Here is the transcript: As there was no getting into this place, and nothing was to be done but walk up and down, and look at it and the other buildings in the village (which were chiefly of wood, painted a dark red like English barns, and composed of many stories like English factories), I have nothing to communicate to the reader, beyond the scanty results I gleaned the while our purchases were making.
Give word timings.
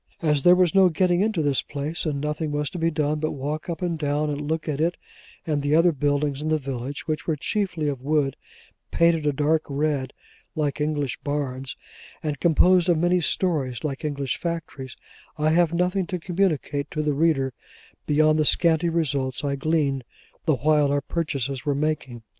As 0.23 0.41
there 0.41 0.55
was 0.55 0.73
no 0.73 0.89
getting 0.89 1.21
into 1.21 1.43
this 1.43 1.61
place, 1.61 2.07
and 2.07 2.19
nothing 2.19 2.51
was 2.51 2.71
to 2.71 2.79
be 2.79 2.89
done 2.89 3.19
but 3.19 3.33
walk 3.33 3.69
up 3.69 3.83
and 3.83 3.99
down, 3.99 4.31
and 4.31 4.41
look 4.49 4.67
at 4.67 4.81
it 4.81 4.97
and 5.45 5.61
the 5.61 5.75
other 5.75 5.91
buildings 5.91 6.41
in 6.41 6.49
the 6.49 6.57
village 6.57 7.07
(which 7.07 7.27
were 7.27 7.35
chiefly 7.35 7.87
of 7.87 8.01
wood, 8.01 8.35
painted 8.89 9.27
a 9.27 9.31
dark 9.31 9.61
red 9.69 10.11
like 10.55 10.81
English 10.81 11.17
barns, 11.19 11.75
and 12.23 12.39
composed 12.39 12.89
of 12.89 12.97
many 12.97 13.21
stories 13.21 13.83
like 13.83 14.03
English 14.03 14.37
factories), 14.37 14.97
I 15.37 15.51
have 15.51 15.71
nothing 15.71 16.07
to 16.07 16.19
communicate 16.19 16.89
to 16.89 17.03
the 17.03 17.13
reader, 17.13 17.53
beyond 18.07 18.39
the 18.39 18.43
scanty 18.45 18.89
results 18.89 19.43
I 19.43 19.55
gleaned 19.55 20.03
the 20.45 20.55
while 20.55 20.91
our 20.91 21.01
purchases 21.01 21.63
were 21.63 21.75
making. 21.75 22.23